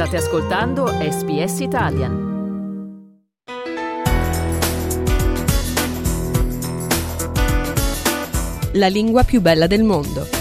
[0.00, 2.12] State ascoltando SBS Italian.
[8.72, 10.39] La lingua più bella del mondo.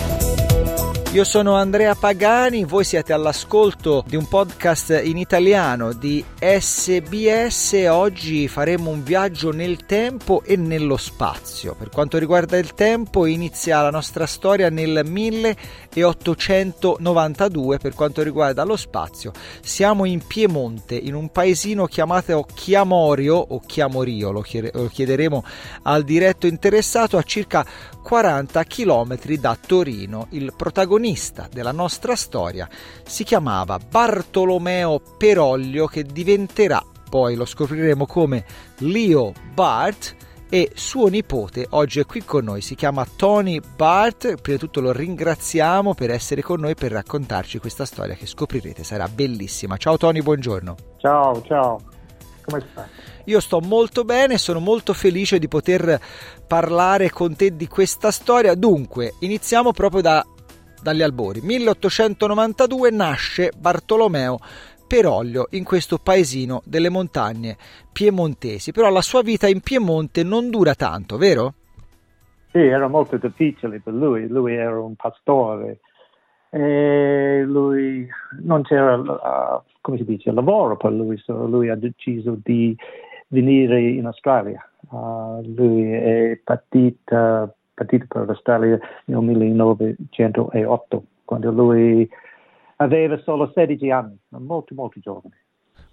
[1.11, 7.87] Io sono Andrea Pagani, voi siete all'ascolto di un podcast in italiano di SBS.
[7.89, 11.73] Oggi faremo un viaggio nel tempo e nello spazio.
[11.73, 17.79] Per quanto riguarda il tempo, inizia la nostra storia nel 1892.
[17.79, 19.31] Per quanto riguarda lo spazio,
[19.61, 25.43] siamo in Piemonte, in un paesino chiamato Chiamorio o Chiamorio, lo chiederemo
[25.81, 27.65] al diretto interessato, a circa
[28.03, 30.27] 40 km da Torino.
[30.29, 30.97] Il protagonista
[31.49, 32.67] della nostra storia
[33.05, 38.43] si chiamava Bartolomeo Peroglio che diventerà, poi lo scopriremo come
[38.79, 40.15] Leo Bart
[40.49, 44.81] e suo nipote oggi è qui con noi, si chiama Tony Bart, prima di tutto
[44.81, 49.77] lo ringraziamo per essere con noi per raccontarci questa storia che scoprirete, sarà bellissima.
[49.77, 50.75] Ciao Tony, buongiorno.
[50.97, 51.79] Ciao, ciao,
[52.43, 52.87] come stai?
[53.25, 56.01] Io sto molto bene, sono molto felice di poter
[56.47, 58.55] parlare con te di questa storia.
[58.55, 60.25] Dunque, iniziamo proprio da,
[60.81, 61.41] dagli albori.
[61.41, 64.39] 1892 nasce Bartolomeo
[64.87, 67.55] Peroglio in questo paesino delle montagne
[67.93, 71.53] piemontesi, però la sua vita in Piemonte non dura tanto, vero?
[72.51, 75.81] Sì, era molto difficile per lui, lui era un pastore
[76.49, 78.07] e lui
[78.41, 82.75] non c'era, uh, come si dice, lavoro per lui, so lui ha deciso di
[83.27, 84.67] venire in Australia.
[84.89, 92.09] Uh, lui è partito, partito per l'Australia nel 1908, quando lui
[92.77, 95.37] aveva solo 16 anni, molto molto giovane.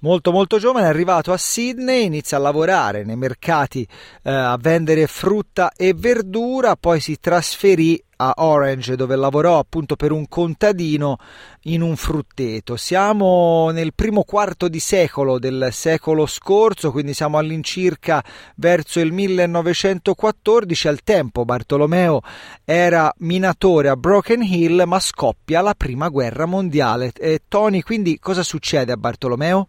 [0.01, 3.83] Molto molto giovane, è arrivato a Sydney, inizia a lavorare nei mercati
[4.23, 10.12] eh, a vendere frutta e verdura, poi si trasferì a Orange dove lavorò appunto per
[10.12, 11.19] un contadino
[11.62, 12.77] in un frutteto.
[12.77, 18.23] Siamo nel primo quarto di secolo del secolo scorso, quindi siamo all'incirca
[18.57, 20.89] verso il 1914.
[20.89, 22.20] Al tempo Bartolomeo
[22.64, 27.13] era minatore a Broken Hill, ma scoppia la prima guerra mondiale.
[27.17, 29.69] E Tony, quindi cosa succede a Bartolomeo?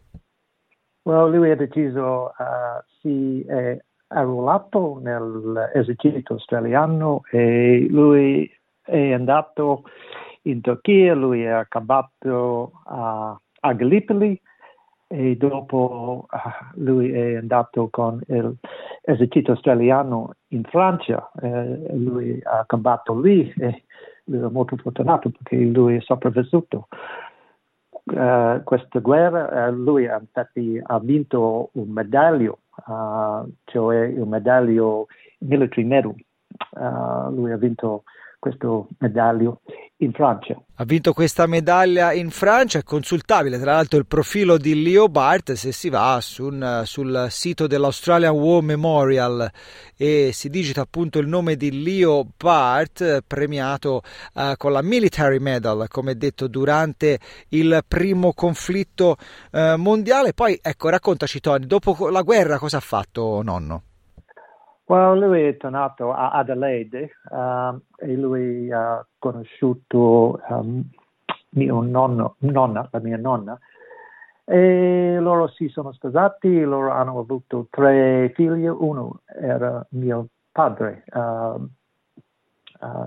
[1.04, 8.50] Well, lui ha deciso, uh, si è arruolato nell'esercito australiano e lui
[8.82, 9.84] è andato
[10.44, 14.40] in Turchia, lui ha combattuto a, a Gallipoli
[15.08, 16.38] e dopo uh,
[16.76, 23.84] lui è andato con l'esercito australiano in Francia, eh, lui ha combattuto lì e
[24.26, 26.88] lui è molto fortunato perché lui è sopravvissuto.
[28.04, 32.60] Uh, questa guerra, uh, lui infatti, ha vinto un medaglio,
[33.66, 35.08] cioè il medaglio
[35.40, 36.16] Military Medal.
[37.34, 38.04] lui ha vinto
[38.40, 39.62] questo medaglio
[39.98, 40.62] in Francia.
[40.76, 45.54] Ha vinto questa medaglia in Francia, è consultabile tra l'altro il profilo di Leo Bart
[45.54, 49.50] se si va sul, sul sito dell'Australian War Memorial
[49.96, 54.02] e si digita appunto il nome di Leo Bart, premiato
[54.34, 59.16] uh, con la Military Medal, come detto, durante il primo conflitto
[59.52, 60.34] uh, mondiale.
[60.34, 63.82] Poi ecco, raccontaci Tony, dopo la guerra cosa ha fatto nonno?
[64.90, 70.82] Well, lui è tornato a Adelaide um, e lui ha conosciuto um,
[71.50, 73.60] mio nonno, nonna, la mia nonna,
[74.46, 81.20] e loro si sono sposati, loro hanno avuto tre figli, uno era mio padre, uh,
[81.20, 81.68] uh,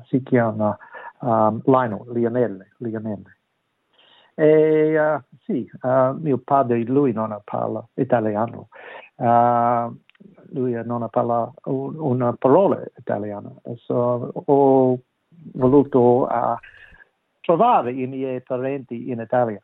[0.04, 0.76] si chiama
[1.20, 3.38] um, Lionel, Lionelle, Lionelle.
[4.34, 8.68] E uh, sì, uh, mio padre, lui non parla italiano.
[10.52, 13.52] Lui non parla una parola italiana.
[13.76, 14.98] So, ho
[15.52, 16.56] voluto uh,
[17.40, 19.62] trovare i miei parenti in Italia.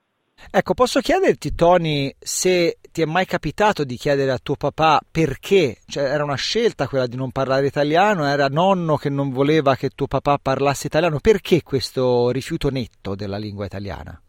[0.51, 5.79] Ecco, posso chiederti, Tony, se ti è mai capitato di chiedere a tuo papà perché?
[5.87, 8.27] Cioè, era una scelta quella di non parlare italiano?
[8.27, 11.19] Era nonno che non voleva che tuo papà parlasse italiano?
[11.21, 14.21] Perché questo rifiuto netto della lingua italiana?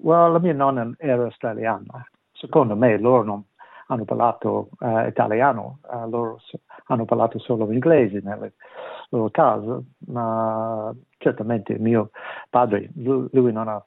[0.00, 2.08] Well, la mia nonna era australiana.
[2.32, 3.44] Secondo me loro non
[3.90, 6.38] hanno parlato uh, italiano, uh, loro
[6.86, 8.54] hanno parlato solo inglese nelle
[9.10, 12.10] loro case, ma certamente mio
[12.48, 13.84] padre, lui non ha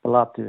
[0.00, 0.42] parlato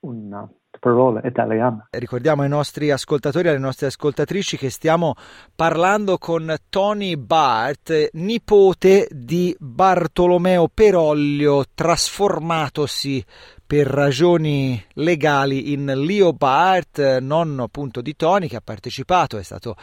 [0.00, 0.48] una
[0.78, 1.88] parola italiana.
[1.90, 5.14] Ricordiamo ai nostri ascoltatori e alle nostre ascoltatrici che stiamo
[5.54, 13.24] parlando con Tony Bart, nipote di Bartolomeo Peroglio, trasformatosi
[13.70, 19.76] per ragioni legali in Leopard, nonno appunto di Tony che ha partecipato, è stato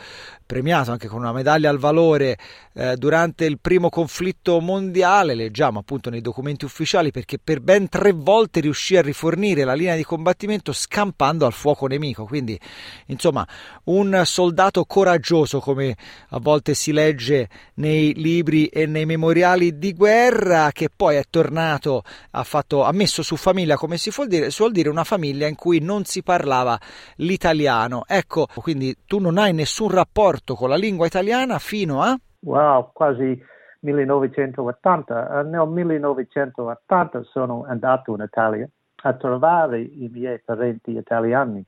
[0.45, 2.37] premiato anche con una medaglia al valore
[2.73, 8.11] eh, durante il primo conflitto mondiale, leggiamo appunto nei documenti ufficiali perché per ben tre
[8.11, 12.59] volte riuscì a rifornire la linea di combattimento scampando al fuoco nemico, quindi
[13.05, 13.47] insomma
[13.85, 15.95] un soldato coraggioso come
[16.31, 22.03] a volte si legge nei libri e nei memoriali di guerra che poi è tornato,
[22.31, 25.55] ha, fatto, ha messo su famiglia come si suol dire, suol dire una famiglia in
[25.55, 26.77] cui non si parlava
[27.17, 28.03] l'italiano.
[28.07, 32.17] Ecco, quindi tu non hai nessun rapporto con la lingua italiana fino a...
[32.41, 33.41] Wow, quasi
[33.79, 35.43] 1980.
[35.43, 38.67] Nel 1980 sono andato in Italia
[39.03, 41.63] a trovare i miei parenti italiani.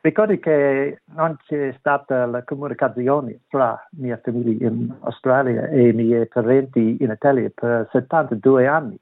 [0.00, 6.26] Ricordi che non c'è stata la comunicazione tra mia famiglia in Australia e i miei
[6.26, 8.98] parenti in Italia per 72 anni.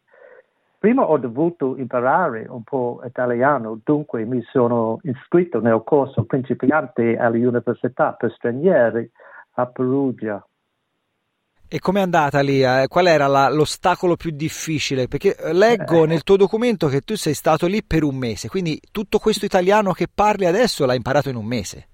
[0.83, 8.15] Prima ho dovuto imparare un po' italiano, dunque mi sono iscritto nel corso principiante all'università
[8.15, 9.09] per stranieri
[9.53, 10.45] a Perugia.
[11.69, 12.65] E com'è andata lì?
[12.65, 12.87] Eh?
[12.89, 15.07] Qual era la, l'ostacolo più difficile?
[15.07, 16.09] Perché eh, leggo eh.
[16.09, 19.93] nel tuo documento che tu sei stato lì per un mese, quindi tutto questo italiano
[19.93, 21.87] che parli adesso l'hai imparato in un mese.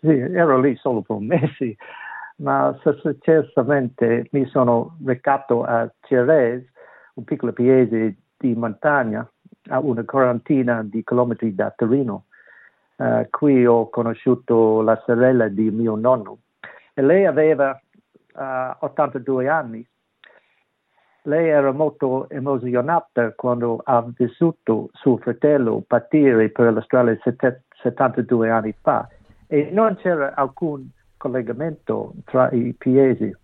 [0.00, 1.76] Sì, ero lì solo per un mese,
[2.36, 6.64] ma successivamente mi sono recato a Ceres
[7.16, 9.28] un piccolo paese di montagna
[9.68, 12.24] a una quarantina di chilometri da Torino.
[12.96, 16.38] Uh, qui ho conosciuto la sorella di mio nonno
[16.94, 17.78] e lei aveva
[18.32, 19.86] uh, 82 anni.
[21.22, 27.18] Lei era molto emozionata quando ha vissuto suo fratello partire per l'Australia
[27.82, 29.06] 72 anni fa
[29.48, 33.34] e non c'era alcun collegamento tra i paesi.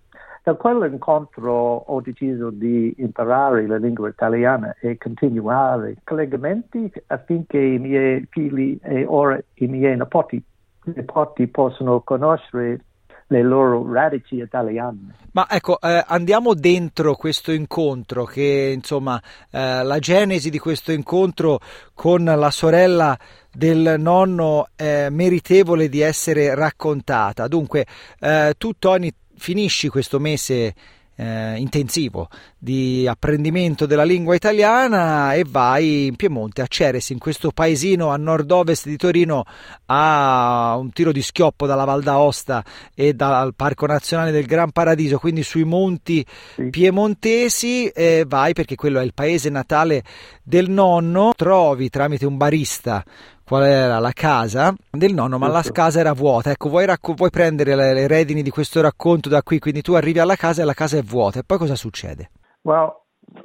[0.44, 8.26] Da quell'incontro ho deciso di imparare la lingua italiana e continuare collegamenti affinché i miei
[8.28, 10.42] figli e ora i miei nipoti,
[10.82, 12.80] nipoti possano conoscere
[13.28, 15.14] le loro radici italiane.
[15.30, 21.60] Ma ecco, eh, andiamo dentro questo incontro, che insomma eh, la genesi di questo incontro
[21.94, 23.16] con la sorella
[23.50, 27.46] del nonno è meritevole di essere raccontata.
[27.46, 27.86] Dunque,
[28.18, 29.10] eh, tu Tony
[29.42, 30.72] finisci questo mese
[31.16, 37.50] eh, intensivo di apprendimento della lingua italiana e vai in Piemonte a Ceres, in questo
[37.50, 39.44] paesino a nord-ovest di Torino,
[39.86, 45.18] a un tiro di schioppo dalla Val d'Aosta e dal Parco Nazionale del Gran Paradiso,
[45.18, 46.24] quindi sui monti
[46.54, 46.70] sì.
[46.70, 50.04] piemontesi, eh, vai perché quello è il paese natale
[50.44, 53.04] del nonno, trovi tramite un barista
[53.52, 56.50] qual era la casa del nonno, ma la casa era vuota.
[56.50, 59.92] Ecco, vuoi, racco- vuoi prendere le, le, redini di questo racconto da qui, quindi tu
[59.92, 62.30] arrivi alla casa e la casa è vuota, e poi cosa succede?
[62.62, 62.90] Well,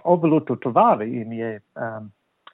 [0.04, 2.07] ho voluto trovare i miei um,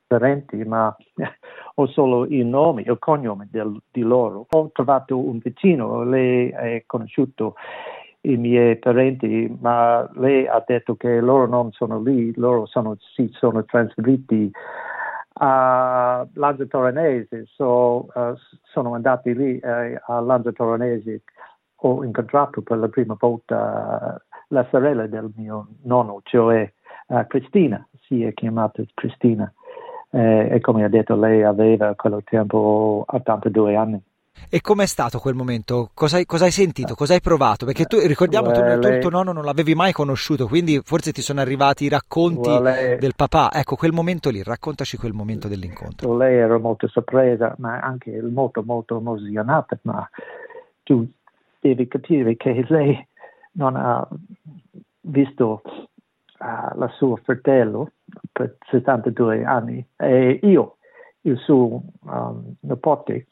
[0.07, 0.95] parenti, ma
[1.75, 4.47] ho solo il nome, il cognome del, di loro.
[4.49, 7.53] Ho trovato un vicino, lei è conosciuto
[8.21, 13.29] i miei parenti, ma lei ha detto che loro non sono lì, loro sono, si
[13.31, 14.51] sono trasferiti
[15.45, 21.23] a Lanza Torinese, so, uh, sono andati lì uh, a Lanza Torinese,
[21.75, 26.71] ho incontrato per la prima volta la sorella del mio nonno, cioè
[27.07, 29.51] uh, Cristina, si è chiamata Cristina,
[30.11, 34.01] eh, e come ha detto lei aveva a quel tempo 82 anni.
[34.49, 35.89] E com'è stato quel momento?
[35.95, 36.93] Cosa hai, sentito?
[36.93, 37.65] Cosa hai provato?
[37.65, 41.21] Perché tu, ricordiamo, tu, tu il tuo nonno non l'avevi mai conosciuto, quindi forse ti
[41.21, 43.49] sono arrivati i racconti lei, del papà.
[43.51, 46.15] Ecco, quel momento lì, raccontaci quel momento dell'incontro.
[46.15, 50.07] Lei era molto sorpresa, ma anche molto, molto emozionata, ma
[50.83, 51.09] tu
[51.59, 53.07] devi capire che lei
[53.53, 54.07] non ha
[55.01, 57.91] visto uh, il suo fratello
[58.31, 60.77] per 72 anni e io,
[61.21, 63.27] il suo um, nipote,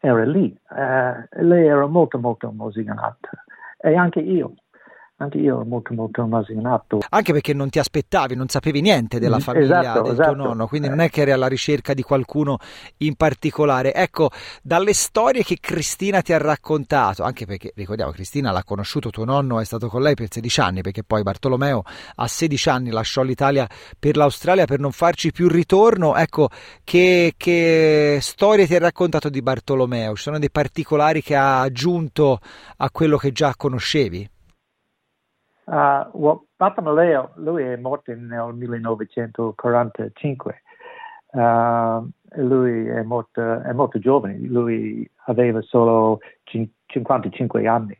[0.00, 0.56] era lì.
[0.76, 3.30] Eh, lei era molto molto emozionata
[3.78, 4.54] e anche io.
[5.22, 7.00] Anche io molto molto emozionato.
[7.10, 10.32] Anche perché non ti aspettavi, non sapevi niente della mm, famiglia esatto, del esatto.
[10.32, 12.56] tuo nonno, quindi non è che eri alla ricerca di qualcuno
[12.98, 13.92] in particolare.
[13.92, 14.30] Ecco,
[14.62, 19.60] dalle storie che Cristina ti ha raccontato, anche perché ricordiamo Cristina l'ha conosciuto tuo nonno,
[19.60, 21.82] è stato con lei per 16 anni, perché poi Bartolomeo
[22.14, 26.16] a 16 anni lasciò l'Italia per l'Australia per non farci più ritorno.
[26.16, 26.48] Ecco,
[26.82, 30.14] che, che storie ti ha raccontato di Bartolomeo?
[30.14, 32.40] Ci sono dei particolari che ha aggiunto
[32.78, 34.30] a quello che già conoscevi?
[35.70, 40.62] Uh, well, Bartolomeo, lui è morto nel 1945.
[41.30, 42.10] Uh,
[42.42, 46.18] lui è molto, è molto, giovane, lui aveva solo
[46.86, 47.96] 55 anni.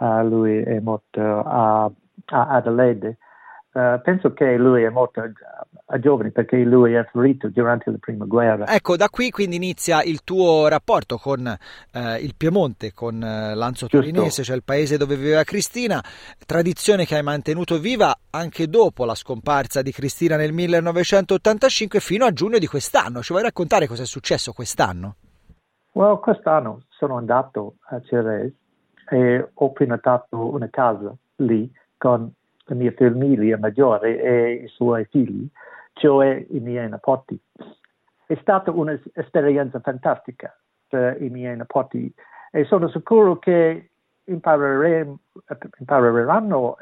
[0.00, 3.18] Uh, lui è morto a, a Adelaide.
[3.72, 5.22] Uh, penso che lui è morto
[5.98, 8.66] giovani perché lui è ferito durante la prima guerra.
[8.66, 13.86] Ecco, da qui quindi inizia il tuo rapporto con eh, il Piemonte, con eh, l'Anzo
[13.86, 16.02] Torinese, cioè il paese dove viveva Cristina,
[16.46, 22.32] tradizione che hai mantenuto viva anche dopo la scomparsa di Cristina nel 1985 fino a
[22.32, 23.22] giugno di quest'anno.
[23.22, 25.16] Ci vuoi raccontare cosa è successo quest'anno?
[25.92, 28.52] Well, quest'anno sono andato a Ceres
[29.10, 32.32] e ho prenotato una casa lì con
[32.64, 35.46] la mia famiglia maggiore e i suoi figli,
[35.94, 37.38] cioè i miei nipoti.
[38.26, 40.56] È stata un'esperienza fantastica
[40.88, 42.12] per i miei nipoti
[42.50, 43.90] e sono sicuro che
[44.24, 45.18] impareranno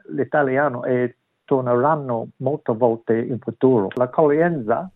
[0.09, 3.89] l'italiano e torneranno molte volte in futuro.
[3.95, 4.91] L'accoglienza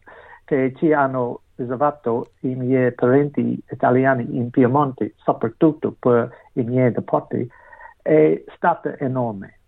[0.45, 7.49] che ci hanno riservato i miei parenti italiani in Piemonte, soprattutto per i miei nipoti,
[8.03, 9.61] è stata enorme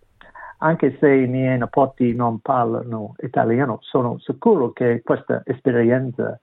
[0.57, 6.39] anche se i miei nipoti non parlano italiano, sono sicuro che questa esperienza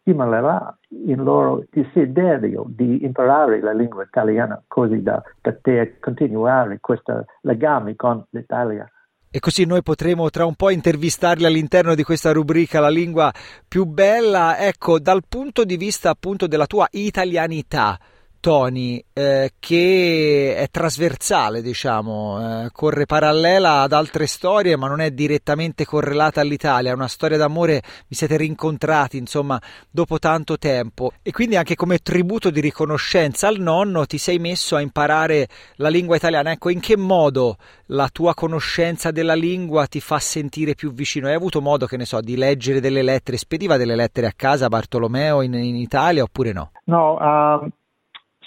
[0.00, 7.96] stimolerà il loro desiderio di imparare la lingua italiana così da poter continuare questo legame
[7.96, 8.90] con l'Italia.
[9.32, 13.32] E così noi potremo tra un po' intervistarli all'interno di questa rubrica La lingua
[13.68, 14.58] più bella.
[14.58, 17.96] Ecco, dal punto di vista appunto della tua italianità,
[18.40, 25.10] Tony, eh, che è trasversale, diciamo, eh, corre parallela ad altre storie, ma non è
[25.10, 26.90] direttamente correlata all'Italia.
[26.90, 31.12] È una storia d'amore, vi siete rincontrati, insomma, dopo tanto tempo.
[31.22, 35.90] E quindi anche come tributo di riconoscenza al nonno ti sei messo a imparare la
[35.90, 36.50] lingua italiana.
[36.50, 41.28] Ecco, in che modo la tua conoscenza della lingua ti fa sentire più vicino?
[41.28, 43.36] Hai avuto modo, che ne so, di leggere delle lettere?
[43.36, 46.70] Spediva delle lettere a casa Bartolomeo in, in Italia oppure no?
[46.84, 47.78] No, uh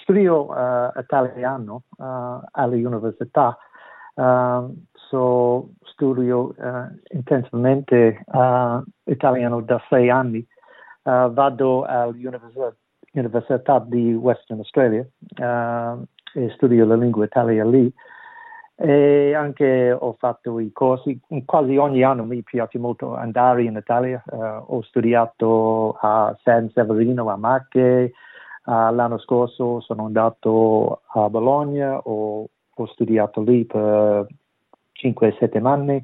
[0.04, 3.58] studio uh, italiano uh, all'università,
[4.16, 6.54] uh, so studio
[7.12, 8.26] intensamente
[9.06, 10.46] italiano da sei anni.
[11.04, 15.06] vado all'Università di Western Australia
[16.34, 17.94] e studio la lingua italiana lì.
[18.76, 24.24] E anche ho fatto i corsi, quasi ogni anno mi piace molto andare in Italia,
[24.66, 28.14] ho studiato a San Severino a Marche,
[28.66, 34.26] Uh, l'anno scorso sono andato a Bologna, ho, ho studiato lì per
[34.94, 36.04] 5 settimane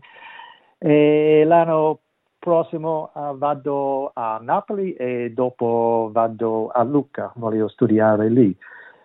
[0.77, 1.99] e l'anno
[2.37, 8.53] prossimo uh, vado a Napoli e dopo vado a Lucca, voglio studiare lì.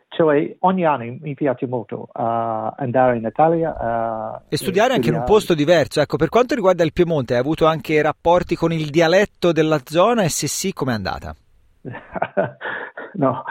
[0.08, 4.42] Cioè ogni anno mi piace molto uh, andare in Italia.
[4.48, 6.00] e studiare anche in un posto diverso.
[6.00, 10.22] Ecco, per quanto riguarda il Piemonte, hai avuto anche rapporti con il dialetto della zona
[10.22, 11.34] e se sì, com'è andata?
[13.14, 13.44] no,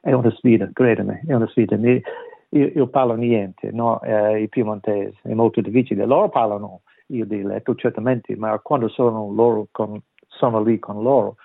[0.00, 1.76] è una sfida, credimi, è una sfida.
[1.76, 2.02] Io,
[2.50, 4.00] io parlo niente, no?
[4.02, 6.04] eh, i piemontesi, è molto difficile.
[6.04, 11.36] Loro parlano io dialetto, certamente, ma quando sono, loro con, sono lì con loro,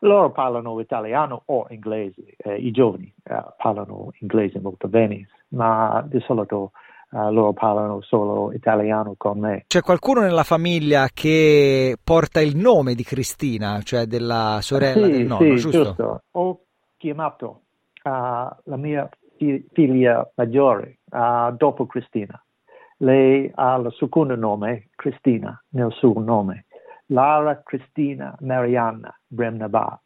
[0.00, 6.20] loro parlano italiano o inglese, eh, i giovani eh, parlano inglese molto bene, ma di
[6.20, 6.72] solito
[7.14, 9.66] Uh, loro parlano solo italiano con me.
[9.68, 15.26] C'è qualcuno nella famiglia che porta il nome di Cristina, cioè della sorella sì, del
[15.26, 15.84] nonno, sì, giusto?
[15.84, 16.22] giusto?
[16.32, 16.60] Ho
[16.96, 17.60] chiamato
[18.02, 18.10] uh,
[18.64, 22.42] la mia fi- figlia maggiore uh, dopo Cristina.
[22.96, 26.66] Lei ha il secondo nome, Cristina, nel suo nome.
[27.06, 30.03] Lara Cristina Marianna Bremnabat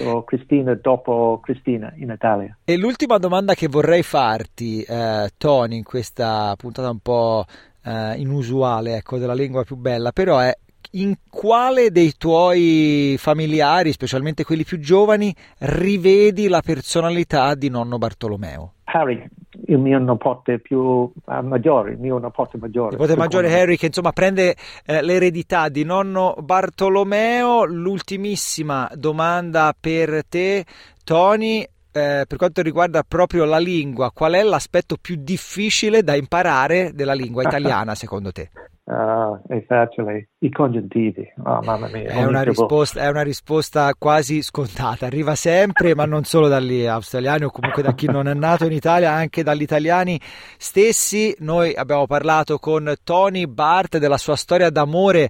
[0.00, 2.56] o Cristina dopo Cristina in Italia.
[2.64, 7.44] E l'ultima domanda che vorrei farti, eh, Tony, in questa puntata un po'
[7.84, 10.56] eh, inusuale ecco, della lingua più bella, però è
[10.92, 18.72] in quale dei tuoi familiari, specialmente quelli più giovani, rivedi la personalità di nonno Bartolomeo?
[18.90, 19.22] Harry,
[19.66, 22.90] il mio nipote più uh, maggiore, il mio nipote maggiore.
[22.92, 27.64] Nipote maggiore Harry che insomma prende eh, l'eredità di nonno Bartolomeo.
[27.64, 30.64] L'ultimissima domanda per te,
[31.04, 36.92] Tony, eh, per quanto riguarda proprio la lingua, qual è l'aspetto più difficile da imparare
[36.94, 38.50] della lingua italiana secondo te?
[38.84, 42.10] Uh, è facile, i congiuntivi, oh, mamma mia.
[42.10, 47.44] È una, risposta, è una, risposta, quasi scontata, arriva sempre, ma non solo dagli australiani
[47.44, 50.20] o comunque da chi non è nato in Italia, anche dagli italiani
[50.56, 51.34] stessi.
[51.40, 55.28] Noi abbiamo parlato con Tony Bart della sua storia d'amore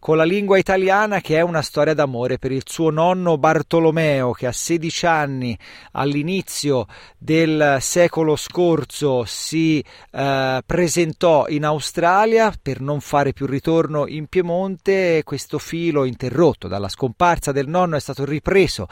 [0.00, 4.46] con la lingua italiana, che è una storia d'amore per il suo nonno Bartolomeo, che
[4.46, 5.56] a 16 anni
[5.92, 6.86] all'inizio
[7.16, 14.47] del secolo scorso si eh, presentò in Australia per non fare più ritorno in Piemonte
[14.48, 18.86] Piemonte questo filo interrotto dalla scomparsa del nonno è stato ripreso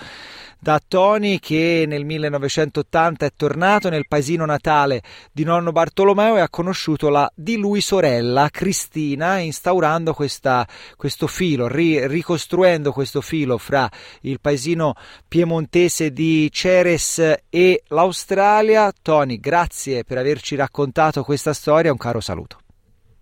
[0.60, 5.00] da Tony che nel 1980 è tornato nel paesino natale
[5.32, 11.68] di nonno Bartolomeo e ha conosciuto la di lui sorella Cristina instaurando questa, questo filo,
[11.68, 13.88] ri, ricostruendo questo filo fra
[14.22, 14.92] il paesino
[15.26, 18.92] piemontese di Ceres e l'Australia.
[19.00, 22.58] Tony, grazie per averci raccontato questa storia, un caro saluto.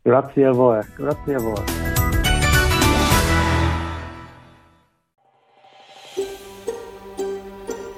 [0.03, 1.84] Grazie a voi, grazie a voi.